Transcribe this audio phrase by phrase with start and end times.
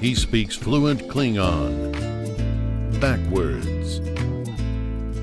[0.00, 1.90] He speaks fluent Klingon.
[3.00, 3.98] Backwards.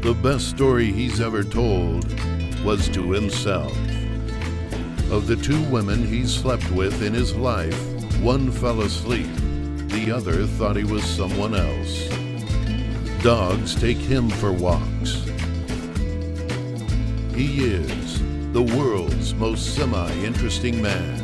[0.02, 2.06] The best story he's ever told
[2.62, 3.72] was to himself.
[5.10, 7.80] Of the two women he slept with in his life,
[8.22, 9.34] one fell asleep,
[9.88, 12.10] the other thought he was someone else.
[13.24, 15.24] Dogs take him for walks.
[17.34, 18.22] He is
[18.52, 21.24] the world's most semi interesting man.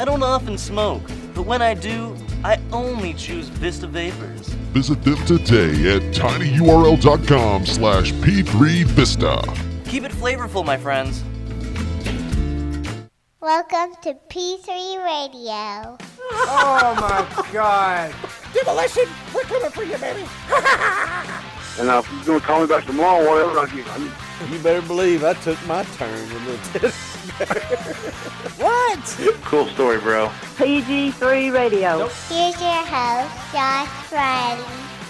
[0.00, 4.48] I don't often smoke, but when I do, I only choose Vista Vapors.
[4.74, 9.88] Visit them today at tinyurl.com slash p3vista.
[9.88, 11.22] Keep it flavorful, my friends.
[13.40, 15.96] Welcome to P3 Radio.
[16.32, 18.12] Oh my god.
[18.52, 20.24] Demolition, we're coming for you, baby.
[21.78, 24.52] And uh, if you're going to call me back tomorrow, whatever, I'll give you.
[24.52, 26.88] You better believe I took my turn in the teddy
[28.58, 29.04] What?
[29.44, 30.28] Cool story, bro.
[30.56, 32.08] PG3 Radio.
[32.28, 34.64] Here's your host, Josh Briley.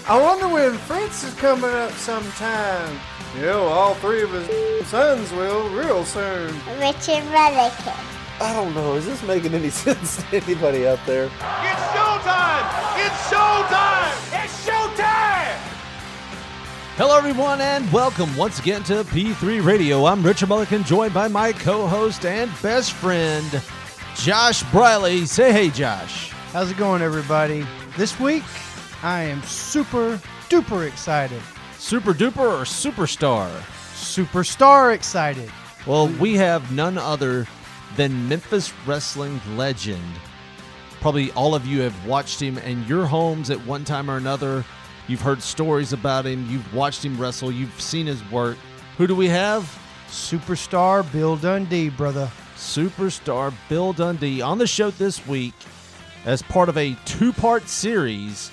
[0.07, 2.99] I wonder when Fritz is coming up sometime.
[3.35, 6.53] You know, all three of his sons will real soon.
[6.79, 7.97] Richard Mullican.
[8.41, 8.93] I don't know.
[8.95, 11.25] Is this making any sense to anybody out there?
[11.25, 12.65] It's showtime!
[13.05, 14.28] It's showtime!
[16.99, 20.03] Hello, everyone, and welcome once again to P3 Radio.
[20.05, 23.63] I'm Richard Mullican, joined by my co host and best friend,
[24.15, 25.25] Josh Briley.
[25.25, 26.31] Say hey, Josh.
[26.51, 27.65] How's it going, everybody?
[27.95, 28.43] This week,
[29.01, 30.19] I am super
[30.49, 31.41] duper excited.
[31.77, 33.49] Super duper or superstar?
[33.93, 35.49] Superstar excited.
[35.87, 37.47] Well, we have none other
[37.95, 40.03] than Memphis wrestling legend.
[40.99, 44.65] Probably all of you have watched him in your homes at one time or another.
[45.09, 46.47] You've heard stories about him.
[46.51, 47.51] You've watched him wrestle.
[47.51, 48.57] You've seen his work.
[48.99, 49.63] Who do we have?
[50.07, 52.31] Superstar Bill Dundee, brother.
[52.55, 55.55] Superstar Bill Dundee on the show this week
[56.25, 58.51] as part of a two part series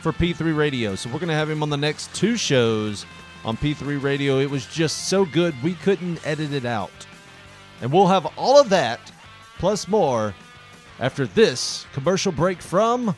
[0.00, 0.94] for P3 Radio.
[0.94, 3.04] So we're going to have him on the next two shows
[3.44, 4.38] on P3 Radio.
[4.38, 7.04] It was just so good, we couldn't edit it out.
[7.82, 9.00] And we'll have all of that
[9.58, 10.36] plus more
[11.00, 13.16] after this commercial break from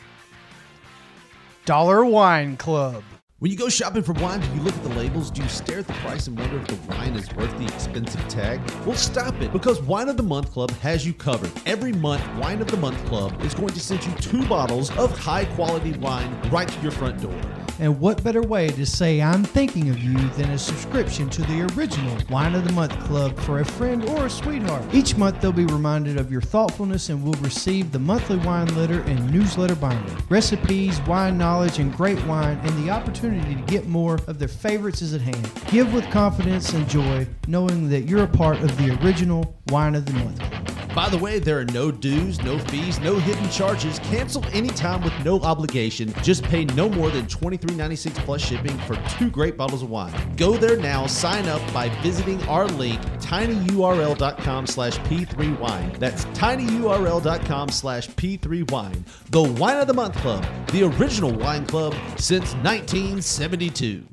[1.69, 3.03] Dollar Wine Club.
[3.37, 5.29] When you go shopping for wine, do you look at the labels?
[5.29, 8.27] Do you stare at the price and wonder if the wine is worth the expensive
[8.27, 8.59] tag?
[8.87, 11.51] Well, stop it because Wine of the Month Club has you covered.
[11.67, 15.15] Every month, Wine of the Month Club is going to send you two bottles of
[15.15, 17.39] high quality wine right to your front door.
[17.81, 21.61] And what better way to say I'm thinking of you than a subscription to the
[21.77, 24.83] original Wine of the Month Club for a friend or a sweetheart?
[24.93, 29.01] Each month they'll be reminded of your thoughtfulness and will receive the monthly wine letter
[29.03, 30.13] and newsletter binder.
[30.27, 35.01] Recipes, wine knowledge, and great wine, and the opportunity to get more of their favorites
[35.01, 35.49] is at hand.
[35.71, 40.05] Give with confidence and joy, knowing that you're a part of the original Wine of
[40.05, 40.78] the Month Club.
[40.95, 43.99] By the way, there are no dues, no fees, no hidden charges.
[43.99, 46.13] Cancel anytime with no obligation.
[46.23, 50.13] Just pay no more than $23.96 plus shipping for two great bottles of wine.
[50.35, 51.05] Go there now.
[51.05, 55.99] Sign up by visiting our link, tinyurl.com slash p3wine.
[55.99, 59.03] That's tinyurl.com slash p3wine.
[59.29, 64.05] The Wine of the Month Club, the original wine club since 1972.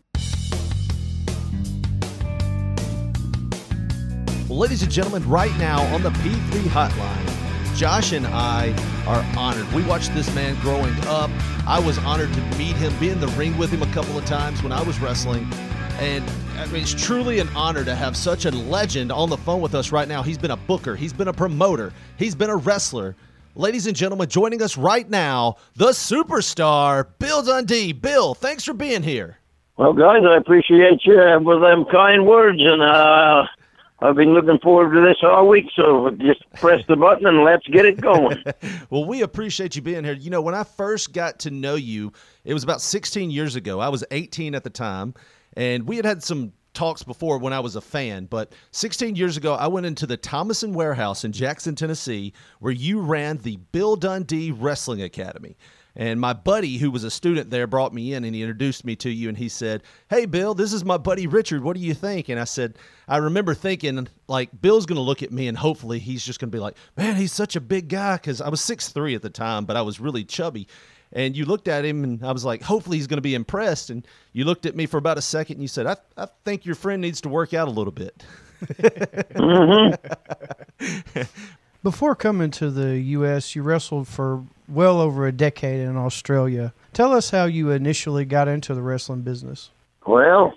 [4.56, 8.70] Ladies and gentlemen, right now on the P3 hotline, Josh and I
[9.06, 9.70] are honored.
[9.74, 11.30] We watched this man growing up.
[11.66, 14.24] I was honored to meet him, be in the ring with him a couple of
[14.24, 15.46] times when I was wrestling.
[15.98, 16.24] And
[16.56, 19.74] I mean, it's truly an honor to have such a legend on the phone with
[19.74, 20.22] us right now.
[20.22, 23.14] He's been a booker, he's been a promoter, he's been a wrestler.
[23.56, 27.92] Ladies and gentlemen, joining us right now, the superstar, Bill Dundee.
[27.92, 29.36] Bill, thanks for being here.
[29.76, 33.44] Well, guys, I appreciate you with them kind words, and uh,
[34.00, 35.66] I've been looking forward to this all week.
[35.74, 38.42] So just press the button and let's get it going.
[38.90, 40.12] well, we appreciate you being here.
[40.12, 42.12] You know, when I first got to know you,
[42.44, 43.80] it was about 16 years ago.
[43.80, 45.14] I was 18 at the time,
[45.56, 49.38] and we had had some talks before when I was a fan, but 16 years
[49.38, 53.96] ago, I went into the Thomason Warehouse in Jackson, Tennessee, where you ran the Bill
[53.96, 55.56] Dundee Wrestling Academy.
[55.96, 58.96] And my buddy, who was a student there, brought me in and he introduced me
[58.96, 59.30] to you.
[59.30, 61.62] And he said, Hey, Bill, this is my buddy Richard.
[61.62, 62.28] What do you think?
[62.28, 62.76] And I said,
[63.08, 66.50] I remember thinking, like, Bill's going to look at me and hopefully he's just going
[66.50, 68.18] to be like, Man, he's such a big guy.
[68.18, 70.68] Cause I was six three at the time, but I was really chubby.
[71.12, 73.88] And you looked at him and I was like, Hopefully he's going to be impressed.
[73.88, 76.66] And you looked at me for about a second and you said, I, I think
[76.66, 78.22] your friend needs to work out a little bit.
[78.62, 79.94] mm-hmm.
[81.82, 86.72] Before coming to the U.S., you wrestled for well over a decade in Australia.
[86.92, 89.70] Tell us how you initially got into the wrestling business.
[90.06, 90.54] Well,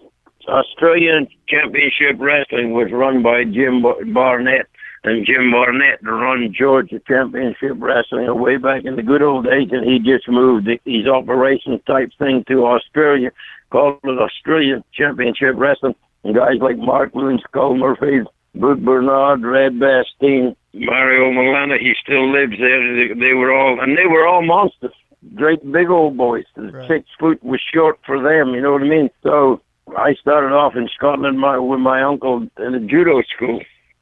[0.48, 3.84] Australian Championship Wrestling was run by Jim
[4.14, 4.68] Barnett
[5.04, 9.90] and Jim Barnett run Georgia Championship Wrestling way back in the good old days, and
[9.90, 13.32] he just moved these operations type thing to Australia,
[13.70, 15.96] called it Australian Championship Wrestling.
[16.24, 18.24] And guys like Mark Lewin, Skull Murphy,
[18.56, 22.96] Brute Bernard, Red Bastien, Mario Milano, he still lives there.
[22.96, 24.94] They, they were all, and they were all monsters,
[25.36, 26.46] great big old boys.
[26.56, 29.10] The Six foot was short for them, you know what I mean?
[29.24, 29.62] So
[29.98, 33.62] I started off in Scotland my, with my uncle in a judo school.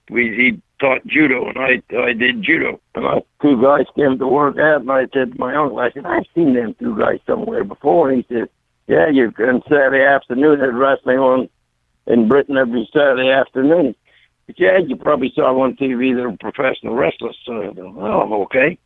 [0.09, 2.79] We he taught judo, and I I did judo.
[2.95, 5.91] And I, two guys came to work out, and I said to my uncle, I
[5.91, 8.09] said, I've seen them two guys somewhere before.
[8.09, 8.49] And he said,
[8.87, 11.49] Yeah, you on Saturday afternoon at wrestling on
[12.05, 13.95] in Britain every Saturday afternoon.
[14.55, 17.37] Yeah, you probably saw on TV they're professional wrestlers.
[17.45, 18.77] So go, oh, okay.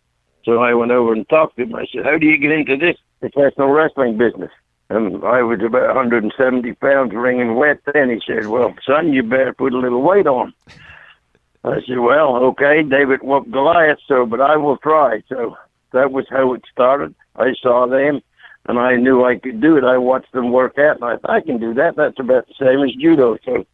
[0.43, 1.75] So I went over and talked to him.
[1.75, 4.51] I said, How do you get into this professional wrestling business?
[4.89, 7.79] And I was about 170 pounds, wringing wet.
[7.93, 10.53] Then he said, "Well, son, you better put a little weight on."
[11.63, 15.55] I said, "Well, okay, David whooped Goliath, so but I will try." So
[15.93, 17.15] that was how it started.
[17.37, 18.21] I saw them,
[18.67, 19.85] and I knew I could do it.
[19.85, 21.95] I watched them work out, and I thought, I can do that.
[21.95, 23.37] That's about the same as judo.
[23.45, 23.65] So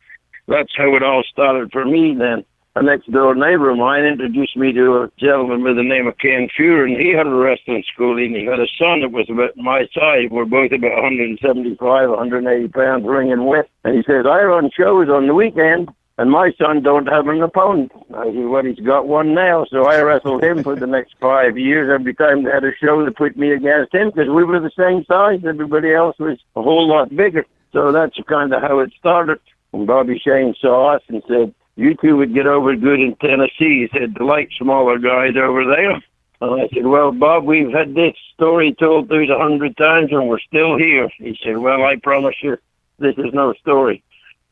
[0.47, 2.15] that's how it all started for me.
[2.15, 2.45] Then
[2.75, 6.17] a next door neighbor of mine introduced me to a gentleman by the name of
[6.19, 9.29] Ken Fuhrer, and he had a wrestling school, and he had a son that was
[9.29, 10.29] about my size.
[10.29, 13.69] We're both about 175, 180 pounds, ringing wet.
[13.83, 15.89] And he said, I run shows on the weekend,
[16.19, 17.91] and my son don't have an opponent.
[18.13, 19.65] I said, well, he's got one now.
[19.71, 21.91] So I wrestled him for the next five years.
[21.91, 24.71] Every time they had a show, they put me against him because we were the
[24.77, 25.41] same size.
[25.45, 27.45] Everybody else was a whole lot bigger.
[27.73, 29.39] So that's kind of how it started.
[29.73, 33.87] And Bobby Shane saw us and said, you two would get over good in Tennessee.
[33.87, 36.01] He said, the light smaller guys over there.
[36.39, 40.11] And I said, well, Bob, we've had this story told to us a hundred times
[40.11, 41.09] and we're still here.
[41.17, 42.57] He said, well, I promise you,
[42.99, 44.03] this is no story.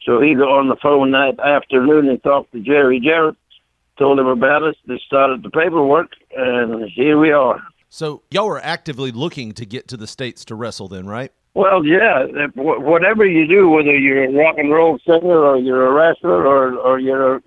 [0.04, 3.36] So he got on the phone that afternoon and talked to Jerry Jarrett,
[3.98, 4.76] told him about us.
[4.86, 7.60] They started the paperwork, and here we are.
[7.90, 11.32] So y'all were actively looking to get to the states to wrestle, then, right?
[11.56, 12.28] Well, yeah.
[12.56, 16.76] Whatever you do, whether you're a rock and roll singer or you're a wrestler or
[16.76, 17.42] or you're a,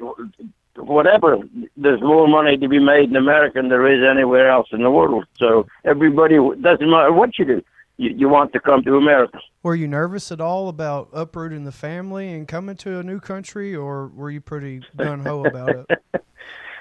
[0.77, 1.39] whatever,
[1.77, 4.91] there's more money to be made in America than there is anywhere else in the
[4.91, 5.27] world.
[5.37, 7.63] So everybody doesn't matter what you do.
[7.99, 9.41] You, you want to come to America.
[9.63, 13.77] Were you nervous at all about uprooting the family and coming to a new country,
[13.77, 15.91] or were you pretty gun ho about it?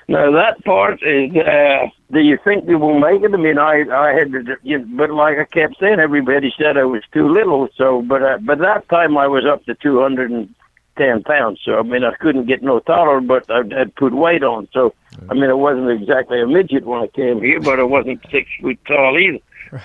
[0.10, 1.36] No, that part is.
[1.36, 3.34] Uh, do you think we will make it?
[3.34, 6.78] I mean, I I had to, you know, but like I kept saying, everybody said
[6.78, 7.68] I was too little.
[7.76, 10.54] So, but uh, but that time I was up to two hundred and
[10.98, 11.60] ten pounds.
[11.66, 14.70] So I mean, I couldn't get no taller, but I had put weight on.
[14.72, 14.94] So
[15.30, 18.50] I mean, I wasn't exactly a midget when I came here, but I wasn't six
[18.62, 19.40] feet tall either.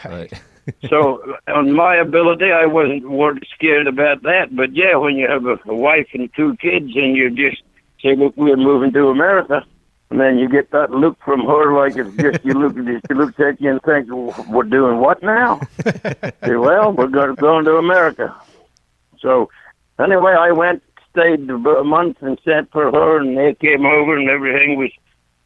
[0.05, 0.33] Right.
[0.89, 4.55] so on my ability, I wasn't worried scared about that.
[4.55, 7.63] But yeah, when you have a, a wife and two kids, and you just
[8.01, 9.65] say, "Look, we're moving to America,"
[10.13, 12.75] and then you get that look from her, like it's just you look
[13.09, 17.35] she looks at you and thinks, well, "We're doing what now?" say, "Well, we're going
[17.35, 18.35] going to America."
[19.21, 19.51] So
[19.99, 24.29] anyway, I went, stayed a month, and sent for her, and they came over, and
[24.29, 24.91] everything was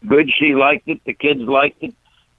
[0.07, 0.31] good.
[0.37, 1.01] She liked it.
[1.05, 1.95] The kids liked it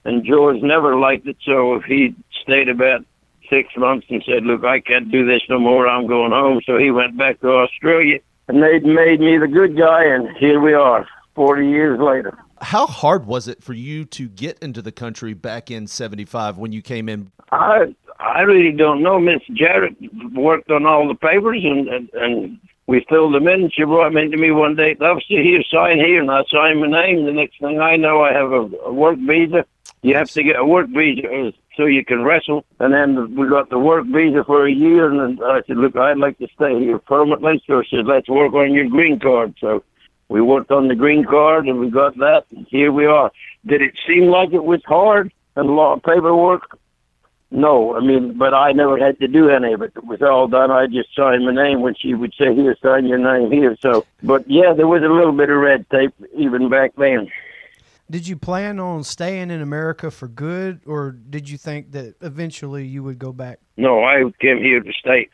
[0.08, 3.06] and George never liked it, so if he stayed about
[3.50, 5.88] six months and said, "Look, I can't do this no more.
[5.88, 9.78] I'm going home." So he went back to Australia, and they made me the good
[9.78, 11.06] guy, and here we are,
[11.38, 12.38] forty years later.
[12.60, 16.74] How hard was it for you to get into the country back in '75 when
[16.74, 17.32] you came in?
[17.52, 19.20] I I really don't know.
[19.20, 19.96] Miss Jarrett
[20.34, 23.70] worked on all the papers, and and, and we filled them in.
[23.70, 24.98] She brought them into me one day.
[25.00, 27.26] Obviously, here, sign here, and I signed my name.
[27.26, 29.66] The next thing I know, I have a, a work visa.
[30.02, 32.66] You have to get a work visa uh, so you can wrestle.
[32.80, 35.96] And then we got the work visa for a year, and then I said, look,
[35.96, 37.62] I'd like to stay here permanently.
[37.68, 39.56] So she said, let's work on your green card.
[39.60, 39.84] So
[40.30, 42.46] we worked on the green card, and we got that.
[42.56, 43.32] And here we are.
[43.66, 46.78] Did it seem like it was hard and a lot of paperwork?
[47.50, 49.94] No, I mean, but I never had to do any of it.
[49.96, 50.70] It was all done.
[50.70, 54.06] I just signed my name when she would say, "Here, sign your name here." So,
[54.22, 57.32] but yeah, there was a little bit of red tape even back then.
[58.10, 62.86] Did you plan on staying in America for good, or did you think that eventually
[62.86, 63.60] you would go back?
[63.78, 65.30] No, I came here to stay.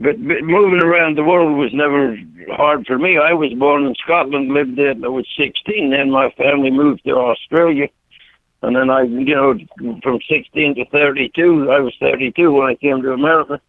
[0.00, 2.16] But, but moving around the world was never
[2.52, 3.18] hard for me.
[3.18, 5.90] I was born in Scotland, lived there I was 16.
[5.90, 7.88] Then my family moved to Australia
[8.62, 9.58] and then I, you know,
[10.02, 13.60] from 16 to 32, I was 32 when I came to America.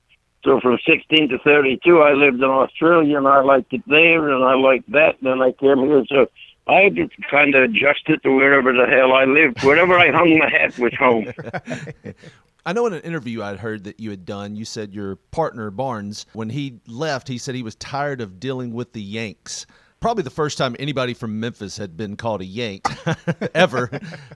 [0.43, 4.43] So from 16 to 32, I lived in Australia, and I liked it there, and
[4.43, 5.17] I liked that.
[5.21, 6.27] And then I came here, so
[6.67, 9.63] I just kind of adjusted to wherever the hell I lived.
[9.63, 11.31] Wherever I hung my hat was home.
[12.65, 15.71] I know in an interview I'd heard that you had done, you said your partner
[15.71, 19.65] Barnes, when he left, he said he was tired of dealing with the Yanks.
[19.99, 22.87] probably the first time anybody from Memphis had been called a Yank
[23.55, 23.89] ever.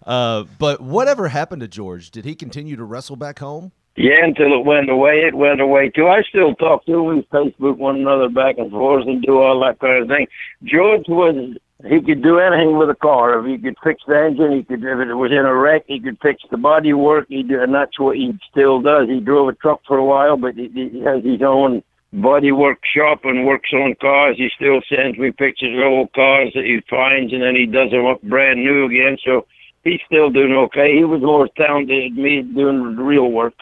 [0.06, 2.12] uh, but whatever happened to George?
[2.12, 3.72] Did he continue to wrestle back home?
[3.98, 6.08] Yeah, until it went away, it went away too.
[6.08, 9.80] I still talk to him, Facebook one another back and forth and do all that
[9.80, 10.28] kind of thing.
[10.64, 11.56] George was
[11.88, 13.40] he could do anything with a car.
[13.40, 14.84] If he could fix the engine, he could.
[14.84, 17.28] If it was in a wreck, he could fix the body work.
[17.30, 19.08] He do, and that's what he still does.
[19.08, 22.80] He drove a truck for a while, but he, he has his own body work
[22.86, 24.38] shop and works on cars.
[24.38, 27.92] He still sends me pictures of old cars that he finds, and then he does
[27.92, 29.18] them up brand new again.
[29.24, 29.46] So
[29.86, 30.98] he's still doing okay.
[30.98, 33.54] He was more talented than me doing real work.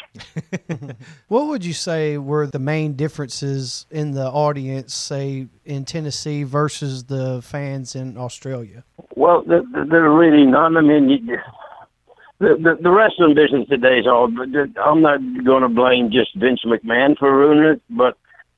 [1.28, 7.04] what would you say were the main differences in the audience, say in Tennessee versus
[7.04, 8.84] the fans in Australia?
[9.16, 10.78] Well, there, are really none.
[10.78, 11.38] I mean, you,
[12.40, 14.26] the, the the wrestling business today is all.
[14.26, 18.18] I'm not going to blame just Vince McMahon for ruining it, but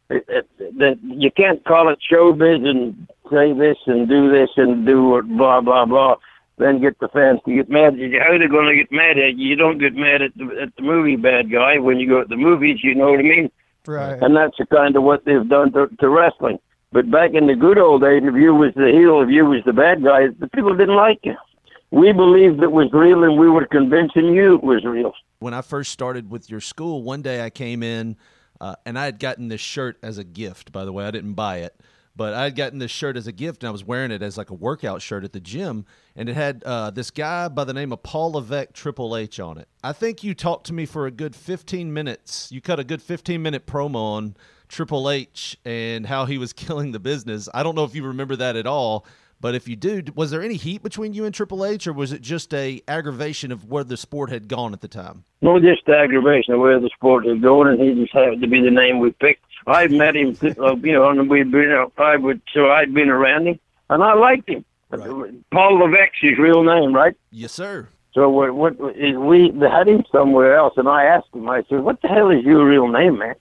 [0.09, 4.85] it, it, that you can't call it showbiz and say this and do this and
[4.85, 6.15] do blah blah blah
[6.57, 8.19] then get the fans to get mad at you.
[8.19, 9.49] How they're they going to get mad at you?
[9.49, 12.27] You don't get mad at the, at the movie bad guy when you go to
[12.27, 12.79] the movies.
[12.83, 13.51] You know what I mean?
[13.85, 14.21] Right.
[14.21, 16.59] And that's the kind of what they've done to, to wrestling.
[16.91, 19.63] But back in the good old days, if you was the heel, if you was
[19.65, 21.35] the bad guy, the people didn't like you.
[21.91, 25.13] We believed it was real, and we were convincing you it was real.
[25.39, 28.17] When I first started with your school, one day I came in,
[28.59, 30.71] uh, and I had gotten this shirt as a gift.
[30.71, 31.79] By the way, I didn't buy it
[32.15, 34.37] but I had gotten this shirt as a gift and I was wearing it as
[34.37, 35.85] like a workout shirt at the gym.
[36.15, 39.57] And it had uh, this guy by the name of Paul Levesque Triple H on
[39.57, 39.67] it.
[39.83, 42.51] I think you talked to me for a good 15 minutes.
[42.51, 44.37] You cut a good 15 minute promo on
[44.69, 47.49] Triple H and how he was killing the business.
[47.53, 49.05] I don't know if you remember that at all.
[49.41, 52.13] But if you do, was there any heat between you and Triple H, or was
[52.13, 55.25] it just a aggravation of where the sport had gone at the time?
[55.41, 58.47] No, just the aggravation of where the sport had gone, and he just happened to
[58.47, 59.43] be the name we picked.
[59.67, 63.09] I met him, uh, you know, and we'd been, uh, I would, so I'd been
[63.09, 64.63] around him, and I liked him.
[64.91, 65.33] Right.
[65.51, 67.15] Paul Levesque's his real name, right?
[67.31, 67.87] Yes, sir.
[68.13, 68.55] So
[68.95, 71.49] is we had him somewhere else, and I asked him.
[71.49, 73.35] I said, "What the hell is your real name, man?"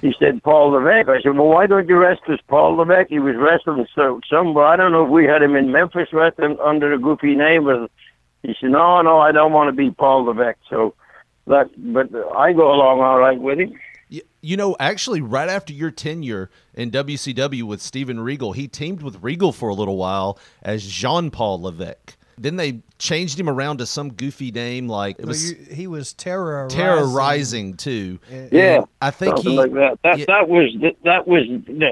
[0.00, 3.18] He said, "Paul Levesque." I said, "Well, why don't you rest as Paul Levesque?" He
[3.18, 4.64] was wrestling so somewhere.
[4.64, 7.90] I don't know if we had him in Memphis wrestling under a goofy name, but
[8.42, 10.94] he said, "No, no, I don't want to be Paul Levesque." So
[11.46, 13.78] that, but I go along all right with him.
[14.08, 19.22] You know, actually, right after your tenure in WCW with Steven Regal, he teamed with
[19.22, 22.16] Regal for a little while as Jean Paul Levesque.
[22.36, 25.52] Then they changed him around to some goofy name like it was.
[25.52, 28.18] you, he was terror Terra Ryzing too.
[28.50, 29.98] Yeah, I think something he like that.
[30.02, 30.24] That yeah.
[30.26, 31.44] that was that was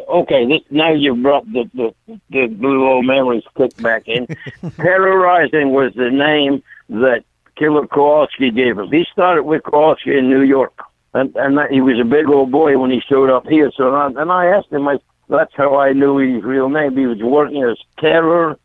[0.09, 0.47] okay.
[0.47, 1.95] This now you've brought the the
[2.31, 4.27] the blue old memories kicked back in.
[4.77, 7.25] Terra Ryzing was the name that
[7.57, 8.91] Killer Kowalski gave him.
[8.91, 10.73] He started with Kowalski in New York
[11.15, 13.71] and and that, he was a big old boy when he showed up here.
[13.77, 16.97] So I, and I asked him, I, that's how I knew his real name.
[16.97, 18.57] He was working as Terra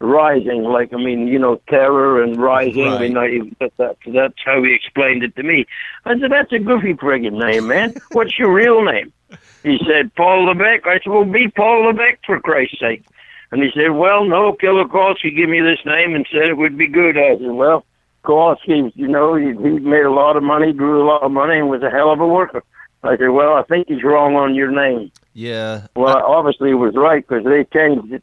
[0.00, 2.88] Ryzing, like I mean, you know, Terror and Rising.
[2.88, 5.66] I mean, I, that, that, that's how he explained it to me.
[6.06, 7.94] I said, that's a goofy friggin' name, man.
[8.12, 9.12] What's your real name?
[9.62, 10.86] He said, Paul Levesque.
[10.86, 13.04] I said, well, be Paul Levesque for Christ's sake.
[13.52, 16.78] And he said, well, no, Killer Kowalski gave me this name and said it would
[16.78, 17.18] be good.
[17.18, 17.84] I said, well,
[18.24, 21.58] Kowalski, you know, he, he made a lot of money, drew a lot of money,
[21.58, 22.62] and was a hell of a worker.
[23.02, 25.10] I said, well, I think he's wrong on your name.
[25.32, 25.86] Yeah.
[25.96, 28.22] Well, I, obviously he was right because they changed it.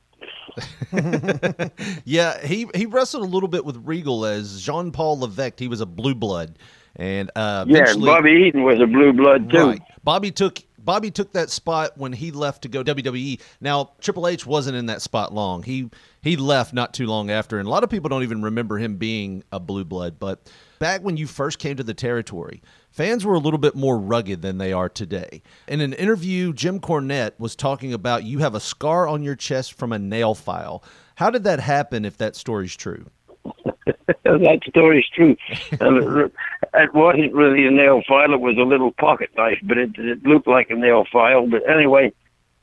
[2.05, 5.59] yeah, he he wrestled a little bit with Regal as Jean Paul Levesque.
[5.59, 6.57] He was a blue blood,
[6.95, 9.67] and uh, yeah, Bobby Eaton was a blue blood too.
[9.67, 9.81] Right.
[10.03, 13.41] Bobby took Bobby took that spot when he left to go WWE.
[13.59, 15.63] Now Triple H wasn't in that spot long.
[15.63, 15.89] He
[16.21, 18.95] he left not too long after, and a lot of people don't even remember him
[18.95, 20.17] being a blue blood.
[20.17, 23.99] But back when you first came to the territory, fans were a little bit more
[23.99, 25.41] rugged than they are today.
[25.67, 29.73] In an interview, Jim Cornette was talking about you have a scar on your chest
[29.73, 30.85] from a nail file.
[31.15, 32.05] How did that happen?
[32.05, 33.07] If that story's true.
[34.23, 35.35] that story's true.
[35.79, 36.33] and it,
[36.73, 40.23] it wasn't really a nail file; it was a little pocket knife, but it, it
[40.23, 41.47] looked like a nail file.
[41.47, 42.11] But anyway,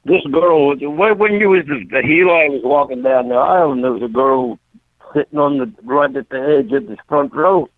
[0.04, 3.82] this girl, when you was the, the heel, I was walking down the aisle, and
[3.82, 4.58] there was a girl
[5.14, 7.68] sitting on the right at the edge of the front row,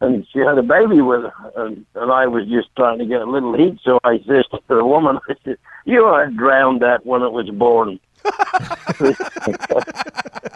[0.00, 3.20] and she had a baby with her, and, and I was just trying to get
[3.20, 6.80] a little heat, so I said to the woman, I said, "You ought to drown
[6.80, 8.00] that when it was born."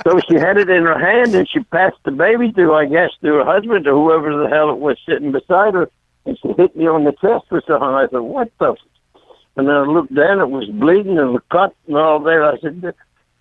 [0.05, 3.11] so she had it in her hand, and she passed the baby to, I guess,
[3.23, 5.91] to her husband or whoever the hell it was sitting beside her,
[6.27, 7.89] and she hit me on the chest or something.
[7.89, 8.77] I said, "What the?"
[9.57, 12.45] And then I looked down, it was bleeding and the cut and all there.
[12.45, 12.95] I said,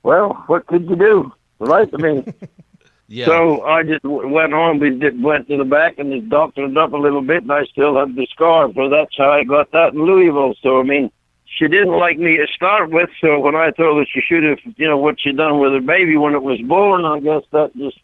[0.04, 1.32] well, what could you do?
[1.60, 1.90] Right?
[1.92, 2.34] I mean,
[3.08, 3.26] yeah.
[3.26, 4.80] so I just w- went on.
[4.80, 7.52] We did, went to the back and they doctored it up a little bit, and
[7.52, 8.72] I still have the scar.
[8.74, 10.54] So that's how I got that in Louisville.
[10.62, 11.12] So, I mean,
[11.58, 13.10] she didn't like me to start with.
[13.22, 15.82] So when I told her she should have, you know, what she done with her
[15.82, 18.00] baby when it was born, I guess that just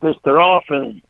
[0.00, 1.02] pissed her off and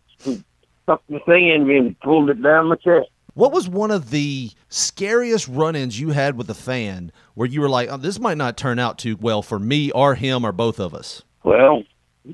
[0.83, 3.09] stuck the thing in me and pulled it down my chest.
[3.35, 7.69] What was one of the scariest run-ins you had with a fan where you were
[7.69, 10.79] like, oh, "This might not turn out too well for me or him or both
[10.79, 11.23] of us"?
[11.43, 11.83] Well,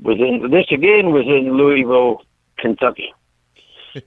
[0.02, 2.22] was in this again was in Louisville,
[2.58, 3.14] Kentucky.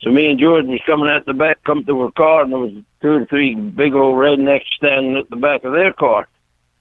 [0.01, 2.59] So me and George was coming out the back, come to her car, and there
[2.59, 6.27] was two or three big old rednecks standing at the back of their car.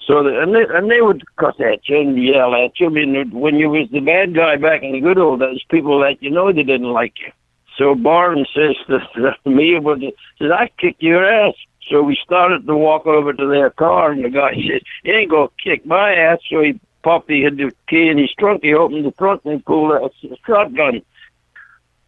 [0.06, 2.86] So the, and they and they would cuss at you and yell at you.
[2.86, 5.98] I mean, when you was the bad guy back in the good old days, people
[5.98, 7.32] let you know they didn't like you.
[7.76, 10.00] So Barton says to, to me, "But
[10.38, 11.54] says I kick your ass."
[11.90, 15.30] So we started to walk over to their car, and the guy said, "You ain't
[15.30, 18.62] gonna kick my ass." So he popped the, the key in his trunk.
[18.62, 20.10] He opened the trunk and pulled a
[20.46, 21.02] shotgun.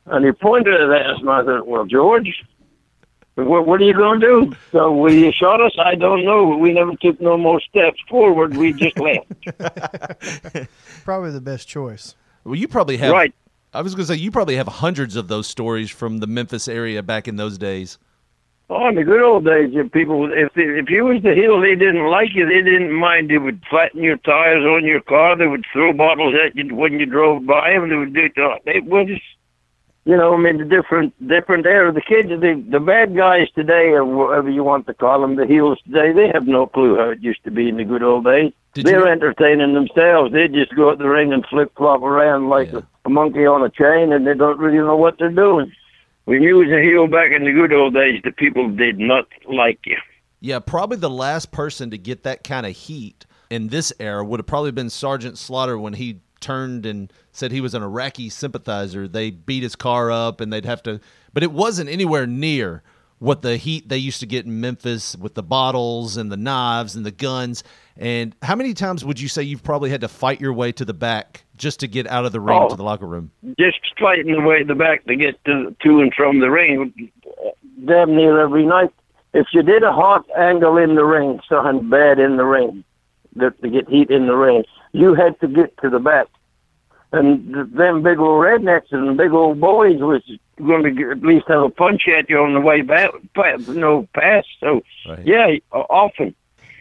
[0.07, 2.45] And he pointed at us, and I said, well, George,
[3.35, 4.57] what, what are you going to do?
[4.73, 5.73] So will you shot us?
[5.79, 6.51] I don't know.
[6.51, 8.57] But we never took no more steps forward.
[8.57, 10.69] We just left.
[11.05, 12.15] Probably the best choice.
[12.45, 13.13] Well, you probably have.
[13.13, 13.33] Right.
[13.73, 16.69] I was going to say you probably have hundreds of those stories from the Memphis
[16.69, 17.99] area back in those days.
[18.69, 21.75] Oh, in the good old days, if people, if if you was the hill, they
[21.75, 22.47] didn't like you.
[22.47, 23.31] They didn't mind.
[23.31, 25.37] They would flatten your tires on your car.
[25.37, 27.91] They would throw bottles at you when you drove by them.
[27.91, 28.63] They would do it.
[28.65, 29.23] They was just
[30.05, 31.93] you know, I mean, the different different era.
[31.93, 35.47] The kids, the the bad guys today, or whatever you want to call them, the
[35.47, 38.25] heels today, they have no clue how it used to be in the good old
[38.25, 38.53] days.
[38.75, 40.33] Did They're you- entertaining themselves.
[40.33, 43.63] They just go at the ring and flip flop around like a, a monkey on
[43.63, 45.71] a chain, and they don't really know what they're doing.
[46.25, 49.27] When you was a heel back in the good old days, the people did not
[49.49, 49.99] like you.
[50.41, 54.41] Yeah, probably the last person to get that kind of heat in this era would
[54.41, 59.09] have probably been Sergeant Slaughter when he turned and said he was an Iraqi sympathizer.
[59.09, 61.01] They beat his car up and they'd have to,
[61.33, 62.83] but it wasn't anywhere near
[63.19, 66.97] what the heat they used to get in Memphis with the bottles and the knives
[66.97, 67.63] and the guns.
[67.97, 70.85] And how many times would you say you've probably had to fight your way to
[70.85, 72.69] the back just to get out of the ring Oh.
[72.69, 73.31] to the locker room?
[73.61, 76.93] Just fighting the way to the back to get to, to and from the ring,
[77.87, 78.91] damn near every night.
[79.35, 82.83] If you did a hot angle in the ring, something bad in the ring,
[83.37, 86.27] that to get heat in the ring, you had to get to the back.
[87.13, 90.23] And them big old rednecks and big old boys was
[90.67, 93.57] going to get, at least have a punch at you on the way back, pa-
[93.69, 94.45] no pass.
[94.61, 94.81] So,
[95.23, 96.35] yeah, often.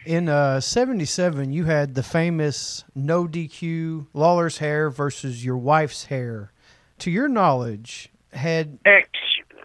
[0.06, 6.52] In uh, 77, you had the famous no DQ Lawler's hair versus your wife's hair.
[7.00, 9.08] To your knowledge, had Ex,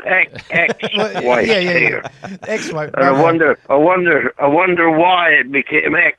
[0.05, 1.77] ex, ex Well, wife yeah, yeah,
[2.23, 2.37] yeah.
[2.47, 2.91] ex-wife.
[2.93, 6.17] And I wonder, I wonder, I wonder why it became X.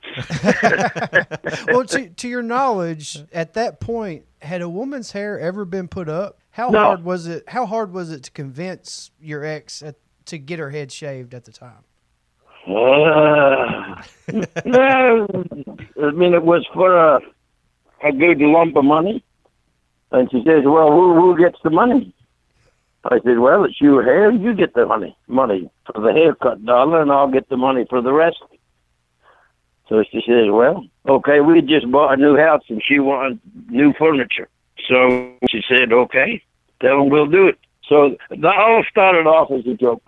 [1.69, 6.09] well, to, to your knowledge, at that point, had a woman's hair ever been put
[6.09, 6.39] up?
[6.51, 6.81] How No.
[6.85, 7.45] hard was it?
[7.49, 11.45] How hard was it to convince your ex at, to get her head shaved at
[11.45, 11.85] the time?
[12.67, 14.03] Uh,
[14.67, 15.27] no,
[16.03, 17.21] I mean it was for a
[18.05, 19.25] a good lump of money,
[20.13, 22.13] and she says, "Well, who who gets the money?"
[23.05, 24.31] I said, "Well, it's your hair.
[24.31, 28.01] You get the money, money for the haircut, dollar, and I'll get the money for
[28.01, 28.43] the rest."
[29.89, 33.93] So she says, "Well, okay, we just bought a new house, and she wanted new
[33.95, 34.49] furniture."
[34.89, 36.43] So she said, "Okay,
[36.81, 37.59] tell them we'll do it."
[37.89, 40.03] So that all started off as a joke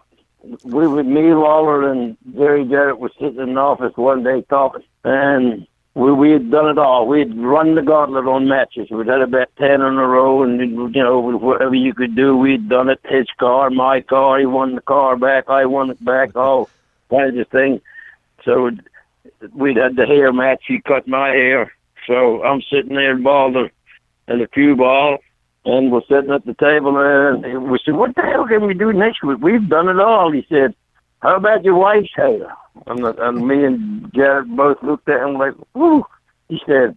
[0.65, 4.83] we with me, Lawler, and Jerry Jarrett was sitting in the office one day talking,
[5.05, 5.67] and
[6.01, 7.07] we we had done it all.
[7.07, 8.89] We'd run the gauntlet on matches.
[8.91, 12.71] We'd had about ten in a row, and you know whatever you could do, we'd
[12.71, 13.01] done it.
[13.05, 16.71] His car, my car, he won the car back, I won it back, all
[17.11, 17.83] kinds of things.
[18.45, 18.71] So
[19.53, 20.63] we'd had the hair match.
[20.67, 21.71] He cut my hair,
[22.07, 23.57] so I'm sitting there bald
[24.27, 25.19] and a cue ball.
[25.67, 28.95] And we're sitting at the table and we said, What the hell can we do
[28.95, 29.37] next week?
[29.43, 30.33] We've done it all.
[30.33, 30.75] He said,
[31.21, 32.55] How about your wife's hair?
[32.87, 36.05] And, the, and me and Jarrett both looked at him like, Whoo.
[36.49, 36.97] He said,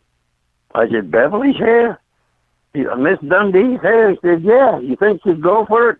[0.74, 2.00] I said, Beverly's hair?
[2.74, 4.12] He, uh, Miss Dundee's hair?
[4.12, 4.80] He said, Yeah.
[4.80, 5.98] You think she'd go for it?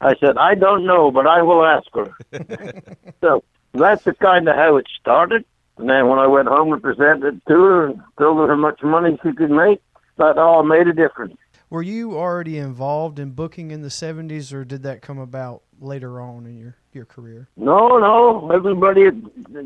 [0.00, 2.14] I said, I don't know, but I will ask her.
[3.20, 3.42] so
[3.74, 5.44] that's the kind of how it started.
[5.76, 8.82] And then when I went home and presented to her and told her how much
[8.82, 9.80] money she could make,
[10.18, 11.36] that all made a difference.
[11.70, 16.20] Were you already involved in booking in the 70s, or did that come about later
[16.20, 17.48] on in your, your career?
[17.56, 18.50] No, no.
[18.50, 19.10] Everybody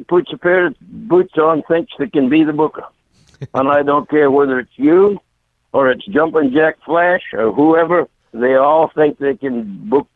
[0.08, 2.84] puts a pair of boots on thinks they can be the booker.
[3.54, 5.20] and I don't care whether it's you
[5.72, 8.08] or it's Jumping Jack Flash or whoever.
[8.32, 10.08] They all think they can book.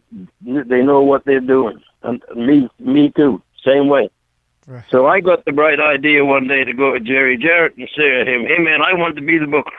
[0.43, 1.83] They know what they're doing.
[2.03, 3.43] And me, me too.
[3.65, 4.11] Same way.
[4.67, 4.85] Right.
[4.91, 8.25] So I got the bright idea one day to go to Jerry Jarrett and say
[8.25, 9.71] to him, "Hey man, I want to be the booker."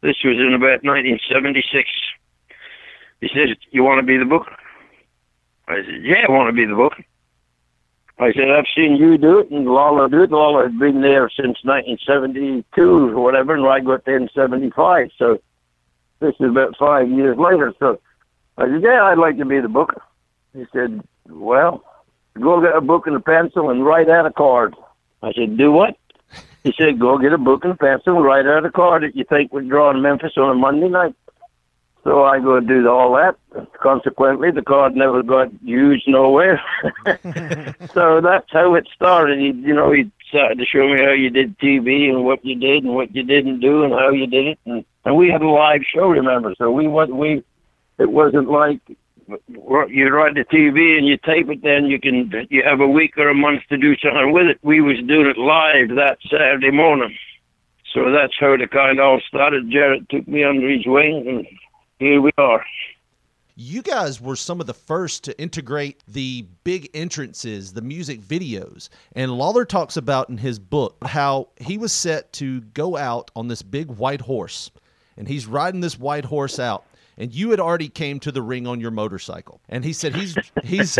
[0.00, 1.88] This was in about 1976.
[3.20, 4.46] He said, "You want to be the book?
[5.66, 6.94] I said, "Yeah, I want to be the book.
[8.20, 10.32] I said, I've seen you do it, and Lawler do it.
[10.32, 12.64] Lawler had been there since 1972
[13.16, 15.10] or whatever, and I got there in 75.
[15.16, 15.38] So
[16.18, 17.72] this is about five years later.
[17.78, 18.00] So
[18.56, 20.02] I said, yeah, I'd like to be the book.
[20.52, 21.84] He said, well,
[22.40, 24.74] go get a book and a pencil and write out a card.
[25.22, 25.96] I said, do what?
[26.64, 29.24] He said, go get a book and pencil and write out a card that you
[29.24, 31.14] think would draw in Memphis on a Monday night.
[32.04, 33.36] So I go do all that.
[33.82, 36.60] Consequently, the card never got used nowhere.
[37.92, 39.38] so that's how it started.
[39.38, 42.54] He, you know, he started to show me how you did TV and what you
[42.54, 44.58] did and what you didn't do and how you did it.
[44.64, 46.54] And, and we had a live show, remember?
[46.56, 47.44] So we what we,
[47.98, 48.80] it wasn't like
[49.48, 51.62] you write the TV and you tape it.
[51.62, 54.58] Then you can you have a week or a month to do something with it.
[54.62, 57.16] We was doing it live that Saturday morning.
[57.92, 59.70] So that's how the kind of all started.
[59.70, 61.46] Jarrett took me under his wing and
[61.98, 62.64] here we are.
[63.60, 68.88] You guys were some of the first to integrate the big entrances, the music videos.
[69.16, 73.48] And Lawler talks about in his book how he was set to go out on
[73.48, 74.70] this big white horse.
[75.16, 76.84] And he's riding this white horse out.
[77.18, 79.60] And you had already came to the ring on your motorcycle.
[79.68, 80.98] And he said he's he's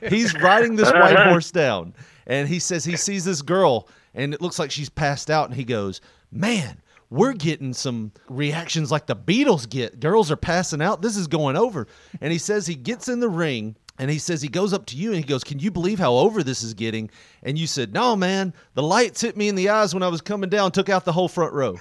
[0.08, 1.94] he's riding this white horse down.
[2.26, 5.56] And he says he sees this girl and it looks like she's passed out and
[5.56, 6.80] he goes, "Man,
[7.10, 10.00] we're getting some reactions like the Beatles get.
[10.00, 11.02] Girls are passing out.
[11.02, 11.86] This is going over.
[12.20, 14.96] And he says he gets in the ring and he says he goes up to
[14.96, 17.10] you and he goes, Can you believe how over this is getting?
[17.42, 20.20] And you said, No, man, the lights hit me in the eyes when I was
[20.20, 21.78] coming down, took out the whole front row.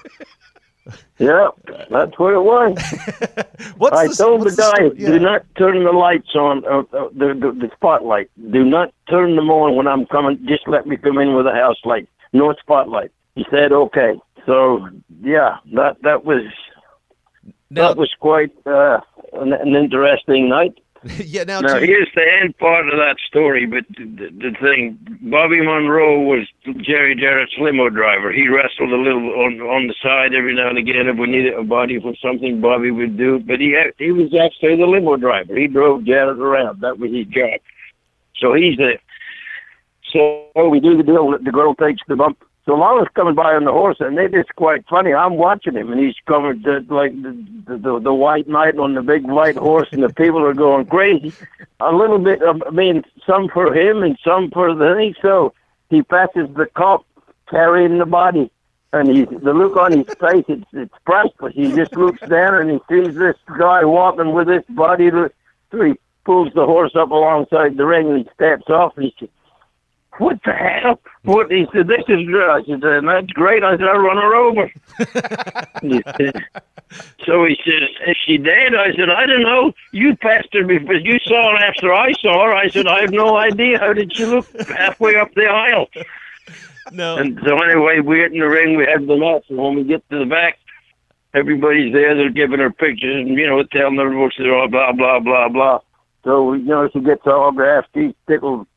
[1.18, 1.48] Yeah,
[1.90, 2.78] that's what it was.
[3.78, 5.08] what's I the, told the guy, sto- yeah.
[5.08, 8.30] do not turn the lights on, uh, uh, the, the the spotlight.
[8.52, 10.40] Do not turn them on when I'm coming.
[10.46, 12.10] Just let me come in with a house light.
[12.34, 13.12] No spotlight.
[13.36, 14.20] He said, okay.
[14.46, 14.90] So
[15.22, 16.44] yeah, that that was
[17.70, 19.00] Now- that was quite uh,
[19.34, 20.78] an, an interesting night.
[21.26, 25.60] yeah, now, Now here's the end part of that story, but the, the thing, Bobby
[25.60, 26.48] Monroe was
[26.82, 28.32] Jerry Jarrett's limo driver.
[28.32, 31.08] He wrestled a little on on the side every now and again.
[31.08, 33.36] If we needed a body for something, Bobby would do.
[33.36, 33.48] it.
[33.48, 35.58] But he he was actually the limo driver.
[35.58, 36.80] He drove Jarrett around.
[36.82, 37.60] That was his job.
[38.40, 38.98] So he's the
[40.14, 41.32] So we do the deal.
[41.38, 42.42] The girl takes the bump.
[42.66, 45.14] So Lawler's coming by on the horse, and it is quite funny.
[45.14, 47.32] I'm watching him, and he's coming to, like the,
[47.66, 50.86] the the the white knight on the big white horse, and the people are going
[50.86, 51.34] crazy.
[51.82, 55.14] A little bit, of, I mean, some for him and some for the thing.
[55.22, 55.54] So
[55.90, 57.06] he passes the cop
[57.50, 58.50] carrying the body,
[58.94, 60.46] and he the look on his face.
[60.48, 61.54] It's it's priceless.
[61.56, 65.10] He just looks down and he sees this guy walking with this body.
[65.10, 69.30] So he pulls the horse up alongside the ring, and he steps off, and he
[70.18, 71.00] what the hell?
[71.24, 72.50] What he said, this is good.
[72.50, 73.64] I said, "Uh, that's great.
[73.64, 74.72] I said, I'll run her over.
[75.82, 76.44] He said-
[77.26, 78.76] so he says, is she dead?
[78.76, 79.74] I said, I don't know.
[79.92, 80.94] You passed her before.
[80.94, 82.54] You saw her after I saw her.
[82.54, 83.80] I said, I have no idea.
[83.80, 85.88] How did she look halfway up the aisle?
[86.92, 87.18] no.
[87.18, 88.78] And so anyway, we get in the ring.
[88.78, 89.46] We have the match.
[89.50, 90.60] And when we get to the back,
[91.34, 92.14] everybody's there.
[92.16, 95.80] They're giving her pictures and, you know, telling her all blah, blah, blah, blah.
[96.24, 97.90] So, you know, she gets autographed.
[97.96, 98.68] She's tickled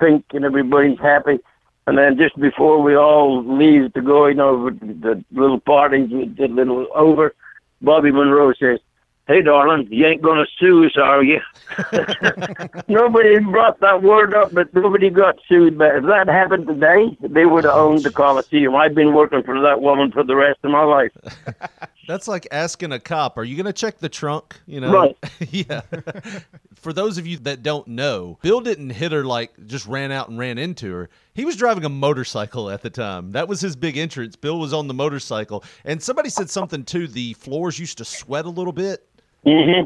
[0.00, 1.38] pink and everybody's happy.
[1.86, 6.26] And then just before we all leave to go, you know, the little parties, we
[6.26, 7.34] did a little over,
[7.82, 8.80] Bobby Monroe says,
[9.26, 11.40] Hey, darling, you ain't going to sue us, are you?
[12.88, 15.78] nobody brought that word up, but nobody got sued.
[15.78, 18.76] But if that happened today, they would have owned the Coliseum.
[18.76, 21.12] I've been working for that woman for the rest of my life.
[22.06, 25.16] That's like asking a cop, "Are you going to check the trunk?" You know, Right.
[25.50, 25.80] yeah.
[26.74, 30.28] For those of you that don't know, Bill didn't hit her like just ran out
[30.28, 31.08] and ran into her.
[31.34, 33.32] He was driving a motorcycle at the time.
[33.32, 34.36] That was his big entrance.
[34.36, 37.06] Bill was on the motorcycle, and somebody said something too.
[37.06, 39.08] The floors used to sweat a little bit.
[39.46, 39.84] Mm-hmm.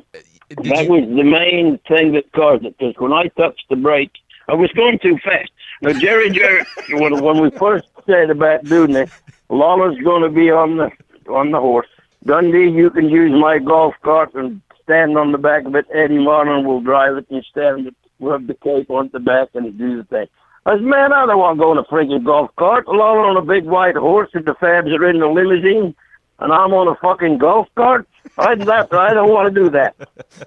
[0.48, 2.76] Did that you- was the main thing that caused it.
[2.78, 4.12] Because when I touched the brake,
[4.48, 5.50] I was going too fast.
[5.82, 9.10] Now Jerry, Jerry, when when we first said about doing this,
[9.50, 10.90] Lawler's going to be on the
[11.30, 11.86] on the horse.
[12.24, 15.86] Dundee, you can use my golf cart and stand on the back of it.
[15.94, 19.76] Eddie Marlin will drive it and stand it, rub the cape on the back and
[19.78, 20.26] do the thing.
[20.66, 22.88] I said, man, I don't want to go in a freaking golf cart.
[22.88, 25.94] Lawler on a big white horse and the Fabs are in the limousine
[26.40, 28.06] and I'm on a fucking golf cart.
[28.36, 29.96] I that I don't want to do that.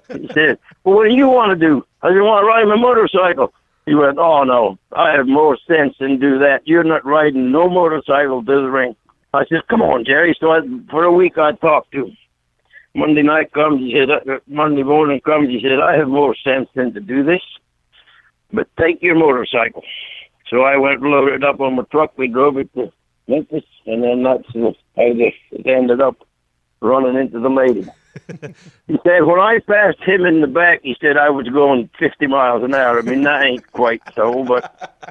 [0.08, 1.84] He said, Well what do you want to do?
[2.02, 3.52] I said, want to ride my motorcycle.
[3.86, 6.66] He went, Oh no, I have more sense than do that.
[6.66, 8.94] You're not riding no motorcycle to the ring.
[9.34, 10.36] I said, Come on, Jerry.
[10.38, 12.16] So I, for a week I talked to him.
[12.94, 16.68] Monday night comes, he said, uh, Monday morning comes, he said, I have more sense
[16.74, 17.40] than to do this,
[18.52, 19.82] but take your motorcycle.
[20.50, 22.12] So I went loaded it up on my truck.
[22.18, 22.92] We drove it to
[23.26, 25.32] Memphis, and then that's uh, how this
[25.64, 26.16] ended up
[26.82, 27.86] running into the lady.
[28.86, 32.26] he said when I passed him in the back, he said I was going 50
[32.26, 32.98] miles an hour.
[32.98, 35.08] I mean that ain't quite so, but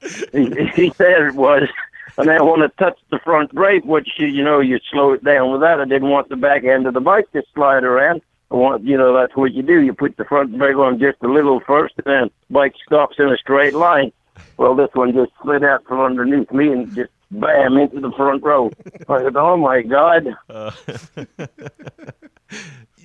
[0.32, 1.68] he, he said it was.
[2.16, 5.50] And I want to touch the front brake, which you, know you slow it down
[5.50, 5.80] with that.
[5.80, 8.22] I didn't want the back end of the bike to slide around.
[8.50, 9.80] I want you know that's what you do.
[9.80, 13.28] You put the front brake on just a little first, and then bike stops in
[13.28, 14.12] a straight line.
[14.58, 18.44] Well, this one just slid out from underneath me and just bam into the front
[18.44, 18.70] row.
[19.08, 20.70] I said, "Oh my God!" Uh,